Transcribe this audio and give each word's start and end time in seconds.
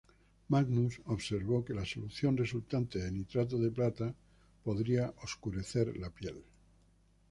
Magnus 0.49 0.99
observó 1.05 1.63
que 1.63 1.75
la 1.75 1.85
solución 1.85 2.35
resultante 2.35 2.97
de 2.97 3.11
nitrato 3.11 3.59
de 3.59 3.69
plata 3.69 4.11
podría 4.63 5.13
oscurecer 5.21 5.95
la 5.97 6.09
piel. 6.09 6.43